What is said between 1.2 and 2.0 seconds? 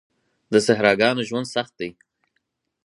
ژوند سخت دی.